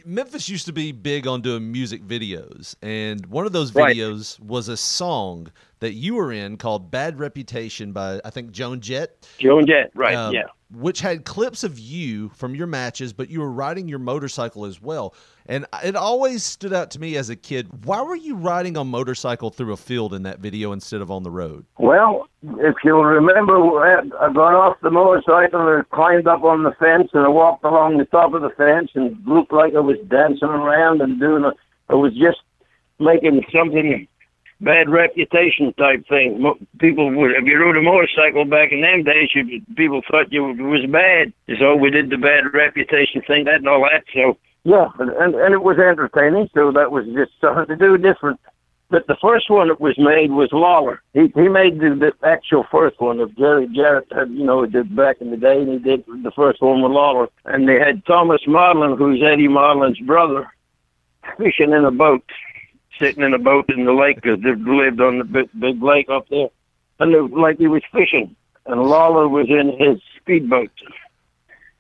[0.06, 3.96] Memphis used to be big on doing music videos, and one of those Right.
[3.96, 8.82] videos was a song that you were in called "Bad Reputation" by I think Joan
[8.82, 9.28] Jett.
[9.40, 10.16] Joan Jett, right?
[10.16, 10.44] um, yeah.
[10.72, 14.80] Which had clips of you from your matches, but you were riding your motorcycle as
[14.80, 15.16] well.
[15.48, 17.86] And it always stood out to me as a kid.
[17.86, 21.24] Why were you riding a motorcycle through a field in that video instead of on
[21.24, 21.66] the road?
[21.80, 27.10] Well, if you'll remember, I got off the motorcycle and climbed up on the fence,
[27.16, 30.50] and I walked along the top of the fence and looked like I was dancing
[30.50, 31.54] around and doing a.
[31.92, 32.42] I was just
[33.00, 34.08] making something
[34.62, 36.54] bad reputation type thing.
[36.80, 40.44] People would, if you rode a motorcycle back in them days, you, people thought you
[40.44, 41.34] was bad.
[41.60, 44.04] So we did the bad reputation thing, that and all that.
[44.14, 46.50] So yeah, and and, and it was entertaining.
[46.54, 48.40] So that was just something to do different.
[48.92, 51.02] But the first one that was made was Lawler.
[51.14, 54.12] He he made the, the actual first one of Jerry Jarrett.
[54.12, 56.92] Had, you know, did back in the day, and he did the first one with
[56.92, 57.30] Lawler.
[57.46, 60.52] And they had Thomas Marlin, who's Eddie Marlin's brother,
[61.38, 62.24] fishing in a boat,
[63.00, 66.10] sitting in a boat in the lake because they lived on the big, big lake
[66.10, 66.50] up there,
[67.00, 68.36] and it was like he was fishing.
[68.66, 70.70] And Lawler was in his speedboat,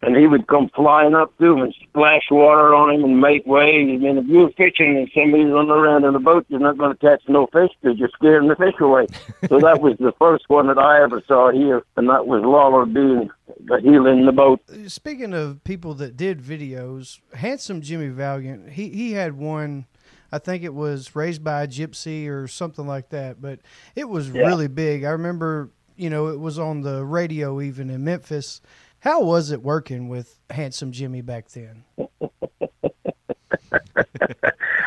[0.02, 3.46] and he would come flying up to him and splash water on him and make
[3.46, 3.92] waves.
[3.92, 6.96] I mean, if you're fishing and somebody's running around in a boat, you're not going
[6.96, 9.08] to catch no fish because you're scaring the fish away.
[9.50, 12.86] so that was the first one that I ever saw here, and that was Lawler
[12.86, 13.30] being
[13.66, 14.62] the heel in the boat.
[14.88, 19.86] Speaking of people that did videos, handsome Jimmy Valiant, he he had one.
[20.32, 23.60] I think it was raised by a gypsy or something like that, but
[23.96, 24.46] it was Yeah.
[24.46, 25.04] really big.
[25.04, 28.62] I remember, you know, it was on the radio even in Memphis.
[29.02, 31.84] How was it working with handsome Jimmy back then?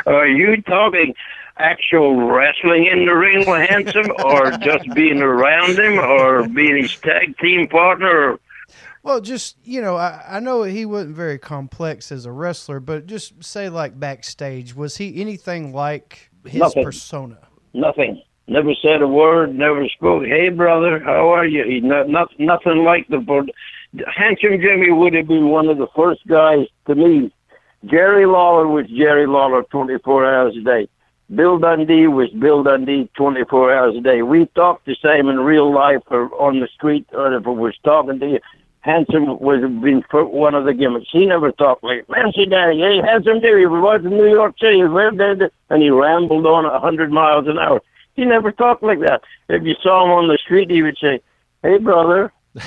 [0.07, 1.15] Are you talking
[1.59, 6.95] actual wrestling in the ring with Handsome, or just being around him, or being his
[6.97, 8.39] tag team partner?
[9.03, 13.07] Well, just you know, I, I know he wasn't very complex as a wrestler, but
[13.07, 16.85] just say like backstage, was he anything like his Nothing.
[16.85, 17.39] persona?
[17.75, 18.23] nothing.
[18.49, 19.55] Never said a word.
[19.55, 20.25] Never spoke.
[20.25, 21.65] Hey, brother, how are you?
[21.65, 23.19] He not, not nothing like the.
[24.15, 27.33] Handsome Jimmy would have been one of the first guys to me.
[27.87, 30.89] Jerry Lawler was Jerry Lawler 24 hours a day.
[31.35, 34.23] Bill Dundee was Bill Dundee 24 hours a day.
[34.23, 37.75] We talked the same in real life or on the street, or if I was
[37.85, 38.41] talking to you.
[38.83, 41.09] Handsome was been one of the gimmicks.
[41.11, 44.57] He never talked like, man, see, Daddy, hey, Handsome Jimmy, we was in New York
[44.59, 44.83] City,
[45.17, 47.81] did it?" and he rambled on a hundred miles an hour.
[48.15, 49.23] He never talked like that.
[49.49, 51.21] If you saw him on the street, he would say,
[51.63, 52.33] "Hey, brother."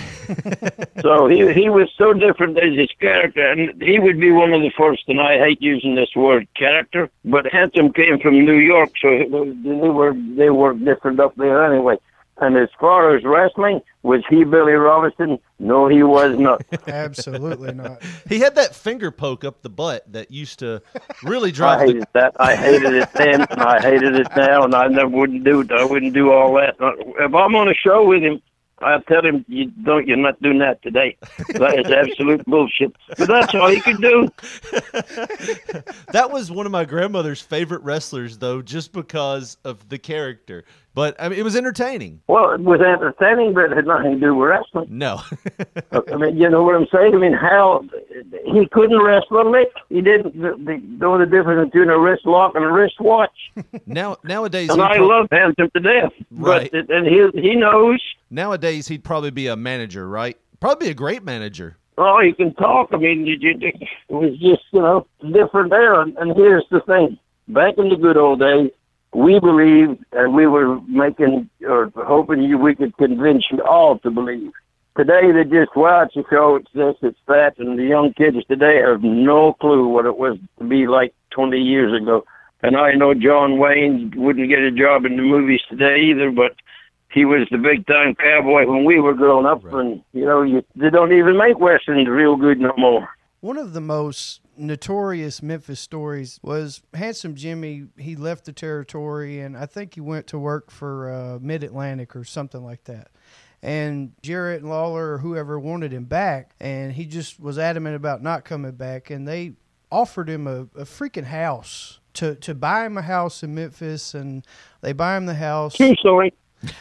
[1.02, 4.62] so he he was so different as his character, and he would be one of
[4.62, 5.04] the first.
[5.08, 9.90] And I hate using this word character, but Handsome came from New York, so they
[9.90, 11.98] were they were different up there anyway.
[12.38, 15.40] And as far as wrestling, was he Billy Robinson?
[15.58, 16.64] No, he was not.
[16.88, 18.02] Absolutely not.
[18.28, 20.82] He had that finger poke up the butt that used to
[21.24, 21.80] really drive.
[21.80, 22.08] I drive hated the.
[22.14, 22.36] that.
[22.40, 25.72] I hated it then, and I hated it now, and I never wouldn't do it.
[25.72, 26.76] I wouldn't do all that.
[26.82, 28.42] Uh, if I'm on a show with him,
[28.80, 30.08] I tell him, "You don't.
[30.08, 31.18] You're not doing that today.
[31.54, 34.30] That is absolute bullshit." But that's all he could do.
[36.12, 40.64] That was one of my grandmother's favorite wrestlers, though, just because of the character.
[40.96, 42.22] But I mean, it was entertaining.
[42.28, 44.88] Well, it was entertaining, but it had nothing to do with wrestling.
[44.90, 45.22] No,
[45.92, 47.14] I mean, you know what I'm saying?
[47.14, 47.84] I mean, how
[48.46, 49.68] he couldn't wrestle a lick.
[49.90, 53.38] He didn't the, the, know the difference between a wrist lock and a wrist watch.
[53.86, 56.14] now nowadays, And I pro- love Hanson to death.
[56.32, 56.72] Right.
[56.72, 58.02] But and he he knows.
[58.32, 60.38] nowadays he'd probably be a manager, right?
[60.62, 61.78] Probably a great manager.
[61.98, 62.90] Oh, he can talk.
[62.94, 66.00] I mean, you, you, it was just you know different there.
[66.02, 67.18] And, and here's the thing:
[67.50, 68.72] back in the good old days,
[69.16, 74.12] we believed, and we were making or hoping you we could convince you all to
[74.12, 74.52] believe.
[74.98, 76.56] Today they just watch a show.
[76.58, 80.38] It's this, it's that, and the young kids today have no clue what it was
[80.60, 82.26] to be like 20 years ago.
[82.62, 86.56] And I know John Wayne wouldn't get a job in the movies today either, but
[87.12, 90.64] he was the big time cowboy when we were growing up, and you know you,
[90.76, 93.08] they don't even make westerns real good no more.
[93.40, 97.88] One of the most notorious Memphis stories was Handsome Jimmy.
[97.98, 102.16] He left the territory, and I think he went to work for uh, Mid Atlantic
[102.16, 103.10] or something like that.
[103.62, 108.22] And Jarrett and Lawler or whoever wanted him back, and he just was adamant about
[108.22, 109.10] not coming back.
[109.10, 109.54] And they
[109.92, 114.46] offered him a, a freaking house to to buy him a house in Memphis, and
[114.82, 115.76] they buy him the house.
[115.76, 116.34] True story.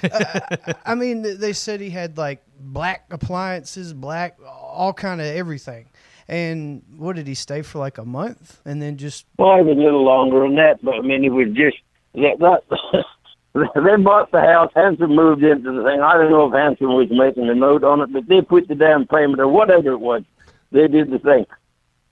[0.85, 5.89] I mean, they said he had like black appliances, black, all kind of everything.
[6.29, 9.77] And what did he stay for like a month, and then just Well, it was
[9.77, 11.77] a little longer than that, but I mean, he was just
[12.15, 12.39] that.
[12.39, 13.05] that
[13.75, 14.73] they bought the house.
[14.75, 16.01] Hanson moved into the thing.
[16.01, 18.75] I don't know if Hanson was making a note on it, but they put the
[18.75, 20.23] damn payment or whatever it was.
[20.73, 21.47] They did the thing.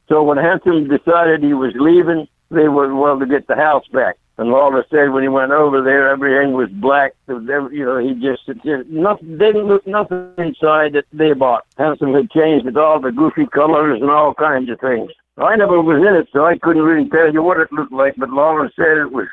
[0.09, 4.17] So when Hanson decided he was leaving, they were well to get the house back.
[4.39, 7.15] And Lawler said when he went over there, everything was black.
[7.27, 11.67] So You know, he just, just nothing didn't look nothing inside that they bought.
[11.77, 15.11] Hanson had changed it all the goofy colors and all kinds of things.
[15.37, 18.15] I never was in it, so I couldn't really tell you what it looked like.
[18.17, 19.29] But Lawler said it was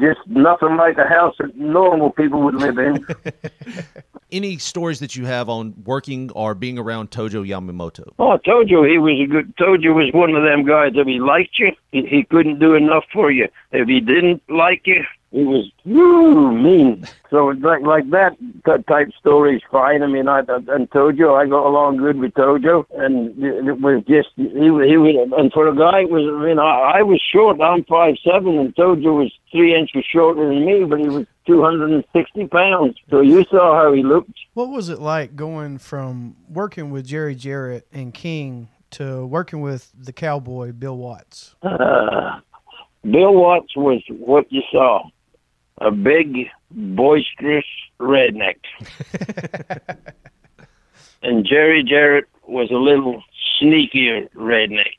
[0.00, 3.06] just nothing like a house that normal people would live in.
[4.32, 8.12] Any stories that you have on working or being around Tojo Yamamoto?
[8.18, 9.84] Oh, you he was a good.
[9.84, 10.92] You was one of them guys.
[10.96, 13.48] If he liked you, he, he couldn't do enough for you.
[13.70, 17.06] If he didn't like you, he was woo mean.
[17.30, 20.02] So like like that t- type story is fine.
[20.02, 24.28] I mean, I, and Tojo, I got along good with Tojo, and it was just
[24.36, 25.32] he was he was.
[25.36, 27.60] And for a guy, it was I mean, I, I was short.
[27.60, 31.62] I'm five seven, and Tojo was three inches shorter than me, but he was two
[31.62, 32.96] hundred and sixty pounds.
[33.10, 34.38] So you saw how he looked.
[34.54, 39.90] what was it like going from working with Jerry Jarrett and King to working with
[39.98, 41.56] the cowboy Bill Watts?
[41.62, 42.40] Uh,
[43.02, 45.02] Bill Watts was what you saw
[45.78, 47.64] a big, boisterous
[48.00, 48.56] redneck.
[51.22, 53.22] and Jerry Jarrett was a little
[53.60, 54.94] sneakier redneck.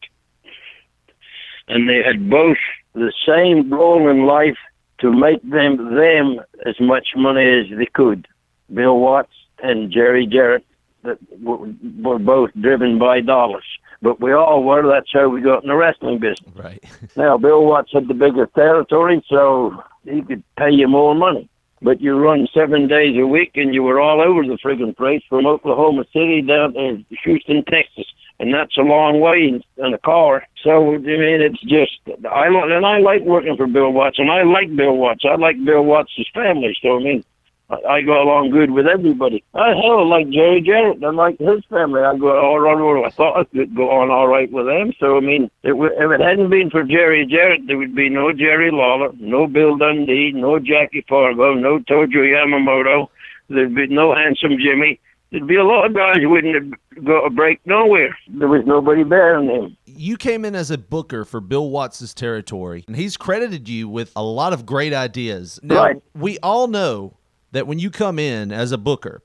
[1.67, 2.57] And they had both
[2.93, 4.57] the same goal in life
[4.99, 8.27] to make them them as much money as they could.
[8.73, 10.65] Bill Watts and Jerry Jarrett
[11.03, 11.69] that were,
[12.01, 13.65] were both driven by dollars.
[14.01, 14.87] But we all were.
[14.87, 16.55] That's how we got in the wrestling business.
[16.55, 16.83] Right.
[17.15, 21.49] Now, Bill Watts had the bigger territory, so he could pay you more money.
[21.81, 25.21] But you run seven days a week, and you were all over the friggin' place
[25.29, 28.07] from Oklahoma City down to Houston, Texas,
[28.39, 30.47] and that's a long way in, in a car.
[30.63, 34.41] So I mean, it's just I and I like working for Bill Watts, and I
[34.41, 35.23] like Bill Watts.
[35.23, 36.75] I like Bill Watts' family.
[36.81, 37.23] So I mean,
[37.69, 39.43] I, go along good with everybody.
[39.53, 41.03] I hell like Jerry Jarrett.
[41.03, 42.01] I like his family.
[42.01, 43.05] I go all right.
[43.05, 44.93] I thought I could go on all right with them.
[44.99, 48.07] So I mean, it, w- if it hadn't been for Jerry Jarrett, there would be
[48.07, 53.07] no Jerry Lawler, no Bill Dundee, no Jackie Fargo, no Tojo Yamamoto.
[53.49, 54.99] There'd be no Handsome Jimmy.
[55.31, 58.17] There'd be a lot of guys who wouldn't have got a break nowhere.
[58.29, 59.77] There was nobody better than him.
[59.85, 64.13] You came in as a booker for Bill Watts' territory, and he's credited you with
[64.15, 65.59] a lot of great ideas.
[65.63, 66.01] Now, Right.
[66.15, 67.16] we all know
[67.57, 69.21] that when you come in as a booker,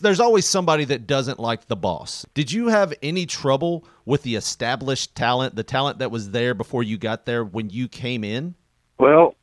[0.00, 2.24] there's always somebody that doesn't like the boss.
[2.34, 6.82] Did you have any trouble with the established talent, the talent that was there before
[6.82, 8.54] you got there when you came in?
[8.98, 9.34] Well,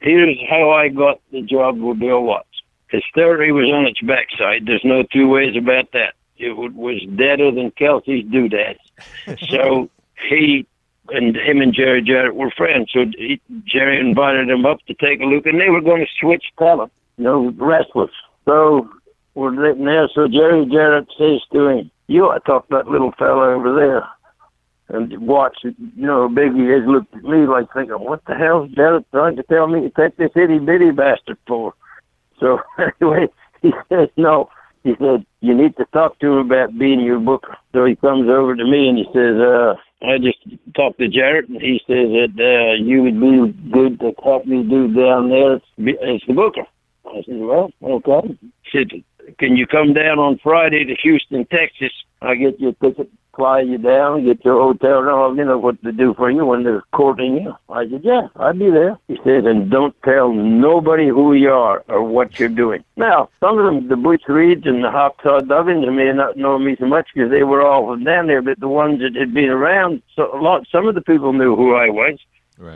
[0.00, 2.46] here's how I got the job with Bill Watts.
[2.88, 4.64] His theory was on its backside.
[4.64, 6.14] There's no two ways about that.
[6.38, 8.80] It was deader than Kelsey's doodads.
[9.50, 9.90] so
[10.28, 10.66] he
[11.10, 12.90] and him and Jerry Jarrett were friends.
[12.92, 16.12] So he, Jerry invited him up to take a look, and they were going to
[16.20, 18.10] switch talent, you know, wrestlers.
[18.46, 18.88] So
[19.34, 20.08] we're sitting there.
[20.14, 23.74] So Jerry Jarrett says to him, "You ought to talk to that little fella over
[23.74, 24.08] there."
[24.90, 28.24] and watched it, you know, how big he is, looked at me like thinking, what
[28.24, 31.74] the hell's Jarrett trying to tell me to take this itty bitty bastard for?
[32.40, 33.28] So anyway,
[33.62, 34.50] he says, no.
[34.84, 37.56] He said, you need to talk to him about being your booker.
[37.72, 40.38] So he comes over to me and he says, uh, I just
[40.74, 44.62] talked to Jarrett and he says that uh, you would be good to help me
[44.62, 46.62] do down there as the booker.
[47.14, 48.38] I said, well, okay.
[48.62, 48.90] He said,
[49.38, 51.92] can you come down on Friday to Houston, Texas?
[52.22, 55.58] I get you a ticket, fly you down, get your hotel and all, you know
[55.58, 57.54] what to do for you when they're courting you.
[57.68, 58.98] I said, yeah, I'd be there.
[59.06, 62.82] He said, and don't tell nobody who you are or what you're doing.
[62.96, 66.36] Now, some of them, the Butch Reeds and the Hop Todd Duggins, they may not
[66.36, 69.32] know me so much because they were all down there, but the ones that had
[69.32, 72.18] been around, so a lot, some of the people knew who I was.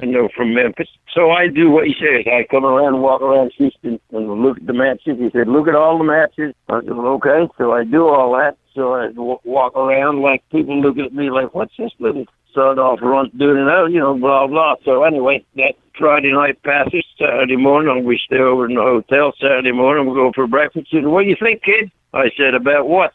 [0.03, 0.88] And they're from Memphis.
[1.12, 2.25] So I do what he says.
[2.27, 5.18] I come around walk around Houston and look at the matches.
[5.18, 6.55] He said, look at all the matches.
[6.68, 7.49] I said, okay.
[7.59, 8.57] So I do all that.
[8.74, 12.24] So I w- walk around like people look at me like, what's this little
[12.55, 13.83] sawed off runt doing now?
[13.83, 14.76] Oh, you know, blah, blah.
[14.85, 17.05] So anyway, that Friday night passes.
[17.18, 19.33] Saturday morning, we stay over in the hotel.
[19.41, 20.89] Saturday morning, we go for breakfast.
[20.91, 21.91] He said, what do you think, kid?
[22.14, 23.12] I said, about what?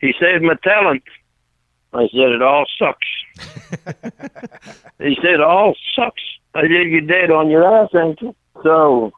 [0.00, 1.02] He said, my talent.
[1.94, 3.06] I said, it all sucks.
[4.98, 6.22] he said, all sucks.
[6.54, 8.34] I said, you're dead on your ass, ain't you?
[8.62, 9.12] So,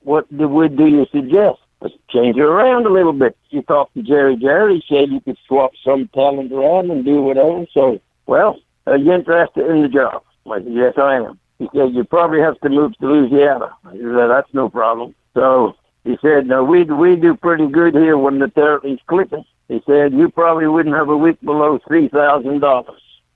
[0.00, 1.58] what do we do you suggest?
[1.80, 3.36] Let's change it around a little bit.
[3.50, 4.84] You talked to Jerry Jerry.
[4.86, 7.64] He said you could swap some talent around and do whatever.
[7.72, 10.22] So, well, are you interested in the job?
[10.50, 11.38] I said, yes, I am.
[11.58, 13.74] He said, you probably have to move to Louisiana.
[13.84, 15.14] I said, that's no problem.
[15.34, 15.74] So
[16.04, 19.44] he said, no, we, we do pretty good here when the territory's clicking.
[19.70, 22.84] He said, you probably wouldn't have a week below $3,000.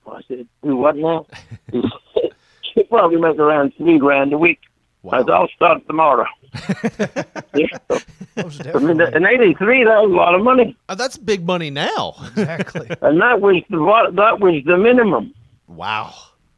[0.07, 1.25] I said, do what now?
[1.71, 1.81] he
[2.13, 2.31] said,
[2.75, 4.59] you probably make around three grand a week.
[5.09, 6.27] I said, I'll start tomorrow.
[7.55, 7.67] Yeah.
[8.75, 12.15] I mean, in '83, that was a lot of money, Uh, that's big money now.
[12.35, 12.89] Exactly.
[13.01, 13.77] and that was the
[14.13, 15.33] that was the minimum.
[15.67, 16.13] wow.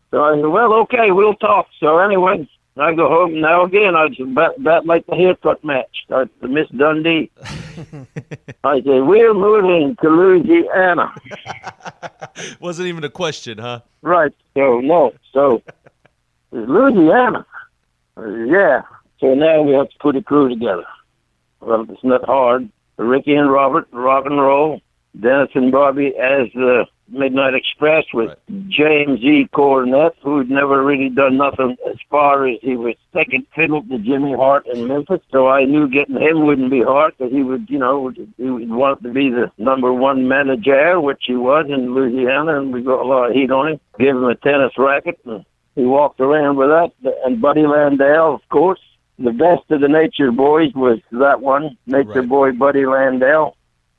[0.09, 1.67] So I said, well, okay, we'll talk.
[1.79, 2.49] So anyway,
[2.79, 3.95] I go home now again.
[3.95, 6.05] I just bet, bet like the haircut match.
[6.09, 7.31] I to Miss Dundee.
[8.63, 11.13] I said, we're moving to Louisiana.
[12.59, 13.81] Wasn't even a question, huh?
[14.01, 14.33] Right.
[14.55, 15.13] So no.
[15.33, 15.61] So
[16.51, 17.45] Louisiana.
[18.15, 18.81] Uh, yeah.
[19.19, 20.85] So now we have to put a crew together.
[21.61, 22.69] Well, it's not hard.
[22.97, 24.81] Ricky and Robert, rock and roll.
[25.19, 28.37] Dennis and Bobby as the Midnight Express with
[28.67, 29.47] James E.
[29.53, 34.33] Cornette, who'd never really done nothing as far as he was second fiddle to Jimmy
[34.33, 35.21] Hart in Memphis.
[35.31, 38.69] So I knew getting him wouldn't be hard because he would, you know, he would
[38.69, 43.01] want to be the number one manager, which he was in Louisiana, and we got
[43.01, 43.79] a lot of heat on him.
[43.99, 45.45] Give him a tennis racket, and
[45.75, 46.91] he walked around with that.
[47.25, 48.79] And Buddy Landell, of course.
[49.19, 53.57] The best of the Nature Boys was that one, Nature Boy Buddy Landell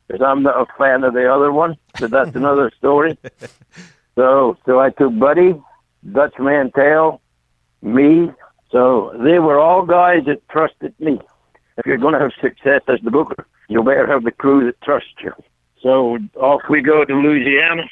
[0.09, 1.77] because I'm not a fan of the other one.
[2.01, 3.17] But that's another story.
[4.17, 5.55] So, so I took Buddy,
[6.11, 7.21] Dutch Mantell,
[7.83, 8.33] me.
[8.69, 11.21] So they were all guys that trusted me.
[11.77, 14.81] If you're going to have success as the booker, you better have the crew that
[14.83, 15.33] trusts you.
[15.81, 17.85] So off we go to Louisiana,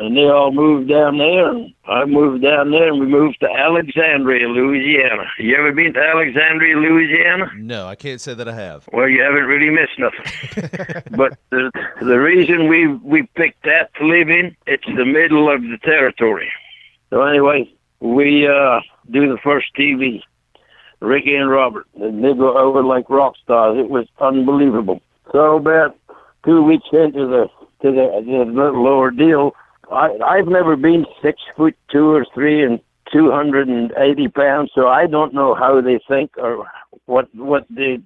[0.00, 1.52] and they all moved down there.
[1.84, 5.24] I moved down there, and we moved to Alexandria, Louisiana.
[5.38, 7.50] You ever been to Alexandria, Louisiana?
[7.58, 8.88] No, I can't say that I have.
[8.94, 11.02] Well, you haven't really missed nothing.
[11.16, 11.70] but the
[12.00, 16.50] the reason we we picked that to live in, it's the middle of the territory.
[17.10, 17.70] So anyway,
[18.00, 18.80] we uh
[19.10, 20.22] do the first TV.
[21.00, 23.78] Ricky and Robert, and they go over like rock stars.
[23.78, 25.00] It was unbelievable.
[25.32, 25.96] So about
[26.44, 27.50] two weeks into the
[27.82, 29.54] to the, the little ordeal,
[29.90, 32.80] I I've never been six foot two or three and
[33.12, 36.66] two hundred and eighty pounds, so I don't know how they think or
[37.06, 37.98] what what they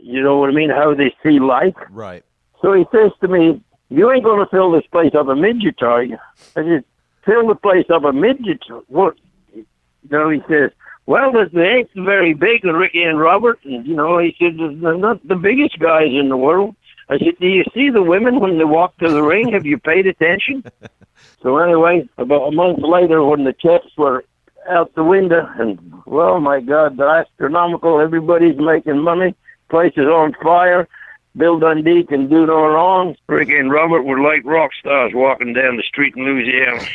[0.00, 1.74] you know what I mean, how they see life.
[1.90, 2.24] Right.
[2.62, 6.02] So he says to me, You ain't gonna fill this place up a midget, are
[6.02, 6.18] you?
[6.56, 6.84] I said,
[7.24, 8.62] Fill the place up a midget.
[8.88, 9.16] What
[9.54, 9.66] you
[10.10, 10.70] know, he says,
[11.06, 14.96] Well, they ain't very big, and Ricky and Robert and you know, he said they're
[14.96, 16.74] not the biggest guys in the world.
[17.10, 19.52] I said, Do you see the women when they walk to the ring?
[19.52, 20.64] Have you paid attention?
[21.42, 24.24] So anyway, about a month later, when the checks were
[24.68, 28.00] out the window, and well, my God, they're astronomical.
[28.00, 29.34] Everybody's making money.
[29.70, 30.88] Place is on fire.
[31.36, 33.14] Bill Dundee can do no wrong.
[33.28, 36.82] Ricky and Robert were like rock stars walking down the street in Louisiana.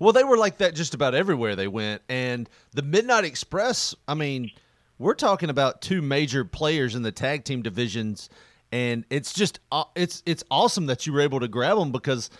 [0.00, 2.02] Well, they were like that just about everywhere they went.
[2.08, 4.50] And the Midnight Express, I mean,
[4.98, 8.28] we're talking about two major players in the tag team divisions,
[8.72, 12.30] and it's just aw- it's it's awesome that you were able to grab them because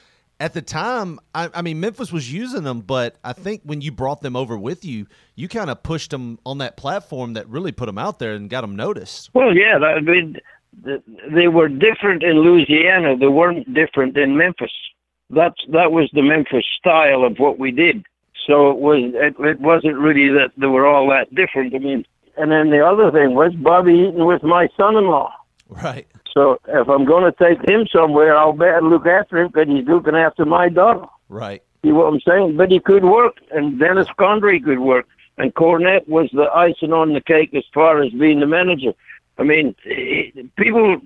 [0.40, 3.92] at the time, I, I mean, Memphis was using them, but I think when you
[3.92, 5.06] brought them over with you,
[5.36, 8.50] you kind of pushed them on that platform that really put them out there and
[8.50, 9.30] got them noticed.
[9.32, 10.38] Well, yeah, I mean,
[11.30, 13.16] they were different in Louisiana.
[13.16, 14.72] They weren't different in Memphis.
[15.30, 18.04] That's that was the Memphis style of what we did.
[18.46, 21.74] So it was it, it wasn't really that they were all that different.
[21.74, 22.04] I mean,
[22.36, 25.32] and then the other thing was Bobby Eaton was my son-in-law.
[25.68, 26.06] Right.
[26.34, 29.86] So if I'm going to take him somewhere, I'll better look after him because he's
[29.86, 31.06] looking after my daughter.
[31.28, 31.62] Right.
[31.84, 32.56] See what I'm saying?
[32.56, 35.06] But he could work, and Dennis Condrey could work,
[35.38, 38.94] and Cornette was the icing on the cake as far as being the manager.
[39.38, 39.74] I mean,
[40.56, 40.96] people,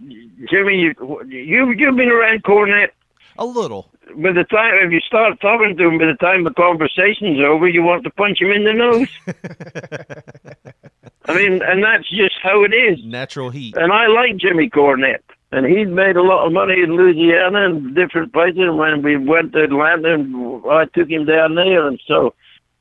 [0.51, 0.95] Jimmy, you
[1.27, 2.91] you you've been around Cornette.
[3.39, 3.91] A little.
[4.17, 7.69] By the time if you start talking to him, by the time the conversation's over,
[7.69, 9.09] you want to punch him in the nose.
[11.29, 12.99] I mean, and that's just how it is.
[13.05, 13.77] Natural heat.
[13.77, 15.23] And I like Jimmy Cornette.
[15.51, 18.59] And he'd made a lot of money in Louisiana and different places.
[18.59, 21.87] And when we went to Atlanta, and I took him down there.
[21.87, 22.35] And so,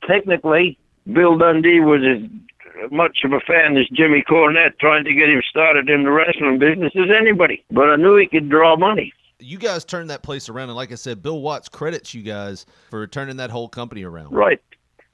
[0.06, 0.78] technically,
[1.12, 5.42] Bill Dundee was as much of a fan as Jimmy Cornette, trying to get him
[5.50, 7.64] started in the wrestling business as anybody.
[7.72, 9.14] But I knew he could draw money.
[9.40, 12.66] You guys turned that place around, and like I said, Bill Watts credits you guys
[12.90, 14.34] for turning that whole company around.
[14.34, 14.62] Right.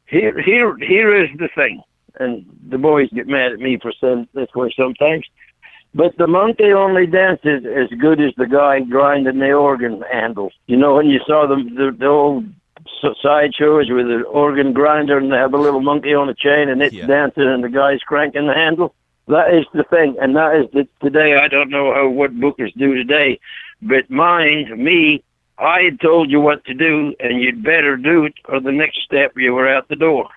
[0.08, 1.82] Here, here, here is the thing,
[2.20, 5.26] and the boys get mad at me for saying this way sometimes.
[5.96, 10.52] But the monkey only dances as good as the guy grinding the organ handle.
[10.68, 12.46] You know, when you saw the the, the old
[13.04, 16.70] s- sideshows with the organ grinder and they have a little monkey on a chain
[16.70, 18.96] and it's dancing and the guy's cranking the handle.
[19.28, 21.38] That is the thing, and that is the today.
[21.38, 23.40] I don't know how what bookers do today,
[23.82, 25.24] but mine, me,
[25.58, 29.02] I had told you what to do, and you'd better do it, or the next
[29.04, 30.28] step you were out the door.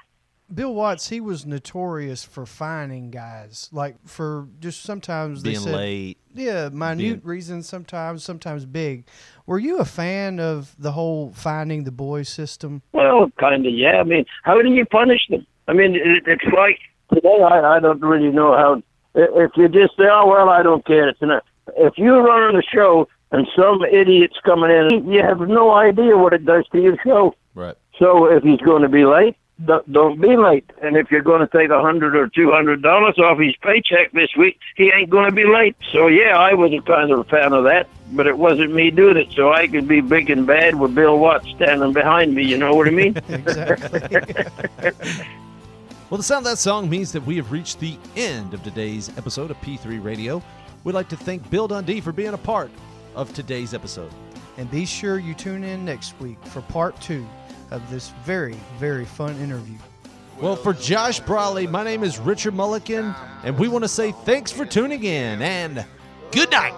[0.55, 5.75] Bill Watts, he was notorious for fining guys, like for just sometimes they Being said,
[5.75, 6.19] late.
[6.35, 9.07] Yeah, minute being- reasons sometimes, sometimes big.
[9.47, 12.83] Were you a fan of the whole finding the boys system?
[12.93, 13.99] Well, kind of, yeah.
[13.99, 15.45] I mean, how do you punish them?
[15.67, 16.79] I mean, it, it's like
[17.13, 17.43] today.
[17.43, 18.83] I, I don't really know how.
[19.15, 21.43] If you just say, "Oh well, I don't care," it's enough.
[21.77, 26.33] If you're running the show and some idiot's coming in, you have no idea what
[26.35, 27.35] it does to your show.
[27.55, 27.75] Right.
[27.99, 30.71] So if he's going to be late, don't, don't be late.
[30.83, 34.13] And if you're going to take a hundred or two hundred dollars off his paycheck
[34.13, 35.77] this week, he ain't going to be late.
[35.93, 38.91] So yeah, I was a kind of a fan of that, but it wasn't me
[38.91, 39.33] doing it.
[39.33, 42.45] So I could be big and bad with Bill Watts standing behind me.
[42.45, 43.15] You know what I mean?
[46.09, 49.09] Well, the sound of that song means that we have reached the end of today's
[49.19, 50.41] episode of P3 Radio.
[50.85, 52.71] We'd like to thank Bill Dundee for being a part
[53.17, 54.13] of today's episode.
[54.57, 57.27] And be sure you tune in next week for part two
[57.71, 59.77] of this very, very fun interview.
[60.41, 64.53] Well, for Josh Briley, my name is Richard Mulligan, and we want to say thanks
[64.53, 65.85] for tuning in and
[66.31, 66.75] good night.